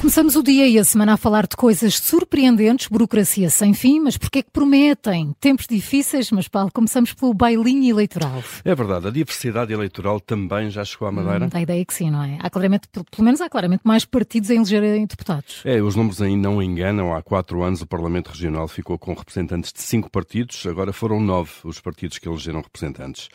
[0.00, 4.18] Começamos o dia e a semana a falar de coisas surpreendentes, burocracia sem fim, mas
[4.18, 5.34] porquê é que prometem?
[5.40, 8.44] Tempos difíceis, mas Paulo, começamos pelo bailinho eleitoral.
[8.62, 11.46] É verdade, a diversidade eleitoral também já chegou à Madeira?
[11.46, 12.38] Hum, a ideia é que sim, não é?
[12.40, 15.62] Há claramente, pelo menos há claramente mais partidos em elegerem deputados.
[15.64, 17.14] É, os números ainda não enganam.
[17.14, 21.52] Há quatro anos o Parlamento Regional ficou com representantes de cinco partidos, agora foram nove
[21.64, 23.28] os partidos que elegeram representantes.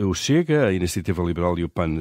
[0.00, 2.00] O Chega, a Iniciativa Liberal e o PAN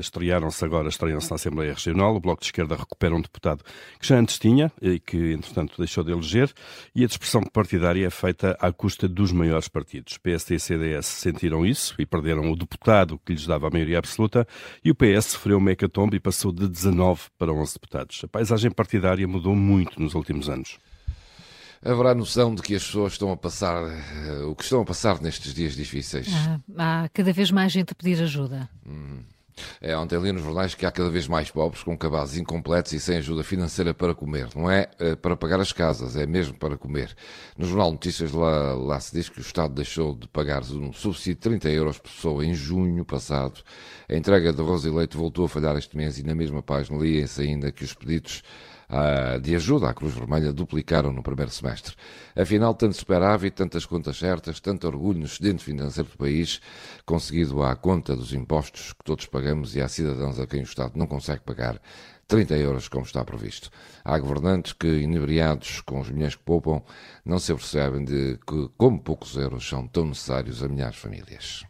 [0.00, 3.64] estrearam-se agora, estreiam-se na Assembleia Regional, o Bloco de Esquerda recupera um deputado
[3.98, 6.52] que já antes tinha e que, entretanto, deixou de eleger,
[6.94, 10.18] e a dispersão partidária é feita à custa dos maiores partidos.
[10.18, 14.46] PSD e CDS sentiram isso e perderam o deputado que lhes dava a maioria absoluta,
[14.84, 18.20] e o PS sofreu uma hecatombe e passou de 19 para 11 deputados.
[18.24, 20.78] A paisagem partidária mudou muito nos últimos anos.
[21.82, 25.18] Haverá noção de que as pessoas estão a passar uh, o que estão a passar
[25.22, 26.28] nestes dias difíceis.
[26.76, 28.68] Ah, há cada vez mais gente a pedir ajuda.
[28.86, 29.22] Hum.
[29.80, 33.00] É, ontem li nos jornais que há cada vez mais pobres com cabazes incompletos e
[33.00, 34.48] sem ajuda financeira para comer.
[34.54, 37.14] Não é uh, para pagar as casas, é mesmo para comer.
[37.56, 41.34] No Jornal Notícias lá, lá se diz que o Estado deixou de pagar um subsídio
[41.34, 43.60] de 30 euros por pessoa em junho passado.
[44.08, 46.98] A entrega de arroz e leite voltou a falhar este mês e na mesma página
[46.98, 48.42] lia-se ainda que os pedidos
[49.40, 51.94] de ajuda à Cruz Vermelha duplicaram no primeiro semestre.
[52.36, 56.60] Afinal, tanto superávit, tantas contas certas, tanto orgulho no excedente financeiro do país,
[57.06, 60.92] conseguido à conta dos impostos que todos pagamos e há cidadãos a quem o Estado
[60.96, 61.80] não consegue pagar
[62.26, 63.70] 30 euros como está previsto.
[64.04, 66.82] Há governantes que, inebriados com os milhões que poupam,
[67.24, 71.64] não se apercebem de que, como poucos euros são tão necessários a milhares de famílias.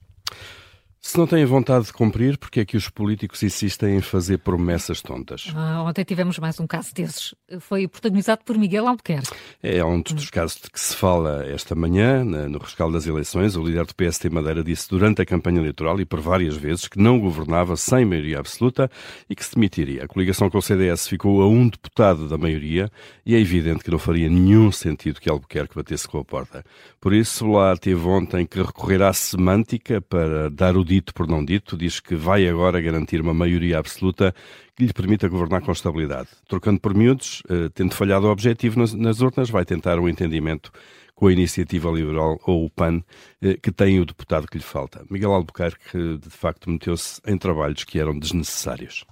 [1.03, 5.01] Se não têm vontade de cumprir, porque é que os políticos insistem em fazer promessas
[5.01, 5.51] tontas?
[5.56, 7.34] Ah, ontem tivemos mais um caso desses.
[7.59, 9.31] Foi protagonizado por Miguel Albuquerque.
[9.62, 13.56] É um dos casos de que se fala esta manhã, no rescaldo das eleições.
[13.56, 16.98] O líder do PST Madeira disse durante a campanha eleitoral e por várias vezes que
[16.98, 18.91] não governava sem maioria absoluta
[19.28, 20.05] e que se demitiria.
[20.05, 22.91] A coligação com o CDS ficou a um deputado da maioria
[23.25, 26.62] e é evidente que não faria nenhum sentido que Albuquerque batesse com a porta.
[27.00, 31.45] Por isso, lá teve ontem que recorrer à semântica para dar o dito por não
[31.45, 34.34] dito, diz que vai agora garantir uma maioria absoluta
[34.75, 36.28] que lhe permita governar com estabilidade.
[36.49, 40.73] Trocando por miúdos, eh, tendo falhado o objetivo nas, nas urnas, vai tentar um entendimento
[41.15, 43.03] com a Iniciativa Liberal ou o PAN,
[43.41, 45.05] eh, que tem o deputado que lhe falta.
[45.09, 49.05] Miguel Albuquerque, de facto, meteu-se em trabalhos que eram desnecessários.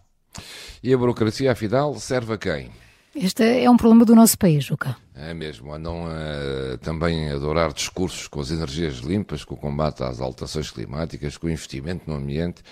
[0.82, 2.70] E a burocracia, afinal, serve a quem?
[3.14, 4.96] Este é um problema do nosso país, Juca.
[5.20, 10.04] É mesmo, andam uh, também a adorar discursos com as energias limpas, com o combate
[10.04, 12.62] às alterações climáticas, com o investimento no ambiente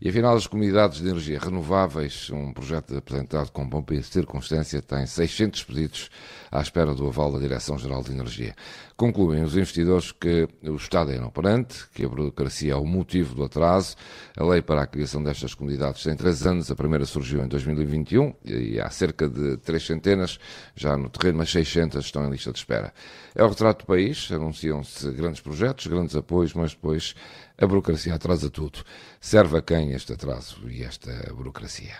[0.00, 5.06] e afinal as comunidades de energia renováveis, um projeto apresentado com bom e circunstância, tem
[5.06, 6.10] 600 pedidos
[6.50, 8.54] à espera do aval da Direção-Geral de Energia.
[8.96, 13.44] Concluem os investidores que o Estado é inoperante, que a burocracia é o motivo do
[13.44, 13.96] atraso.
[14.36, 18.34] A lei para a criação destas comunidades tem três anos, a primeira surgiu em 2021
[18.44, 20.38] e há cerca de três centenas,
[20.74, 22.92] já no terreno, mas 600 estão em lista de espera.
[23.34, 27.14] É o retrato do país, anunciam-se grandes projetos, grandes apoios, mas depois
[27.58, 28.84] a burocracia atrasa tudo.
[29.20, 31.96] Serve a quem este atraso e esta burocracia?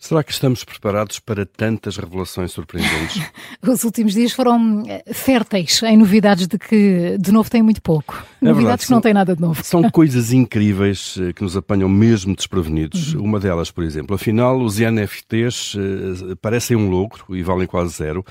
[0.00, 3.22] Será que estamos preparados para tantas revelações surpreendentes?
[3.60, 8.14] Os últimos dias foram eh, férteis em novidades de que, de novo, tem muito pouco.
[8.40, 9.62] É novidades verdade, que não têm nada de novo.
[9.62, 13.12] São coisas incríveis eh, que nos apanham mesmo desprevenidos.
[13.12, 13.24] Uhum.
[13.24, 18.24] Uma delas, por exemplo, afinal, os NFTs uh, parecem um lucro e valem quase zero.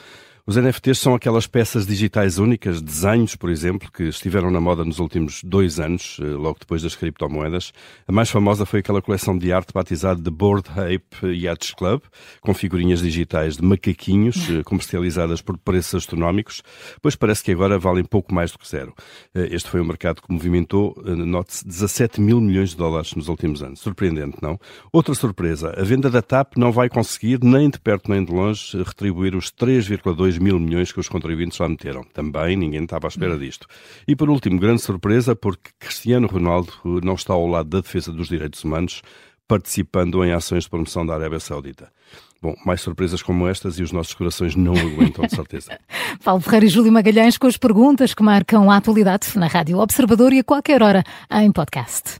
[0.49, 4.97] Os NFTs são aquelas peças digitais únicas, desenhos, por exemplo, que estiveram na moda nos
[4.97, 7.71] últimos dois anos, eh, logo depois das criptomoedas.
[8.07, 12.01] A mais famosa foi aquela coleção de arte batizada de Board Ape Yachts Club,
[12.41, 16.63] com figurinhas digitais de macaquinhos, eh, comercializadas por preços astronómicos,
[16.99, 18.95] pois parece que agora valem pouco mais do que zero.
[19.35, 23.61] Eh, este foi um mercado que movimentou, note-se, 17 mil milhões de dólares nos últimos
[23.61, 23.81] anos.
[23.81, 24.59] Surpreendente, não?
[24.91, 28.75] Outra surpresa, a venda da TAP não vai conseguir, nem de perto nem de longe,
[28.81, 32.03] retribuir os 3,2 mil milhões que os contribuintes lá meteram.
[32.13, 33.67] Também ninguém estava à espera disto.
[34.07, 36.73] E por último, grande surpresa, porque Cristiano Ronaldo
[37.03, 39.01] não está ao lado da defesa dos direitos humanos,
[39.47, 41.91] participando em ações de promoção da Arábia Saudita.
[42.41, 45.77] Bom, mais surpresas como estas e os nossos corações não aguentam, de certeza.
[46.23, 50.31] Paulo Ferreira e Júlio Magalhães com as perguntas que marcam a atualidade na Rádio Observador
[50.31, 52.19] e a qualquer hora em podcast.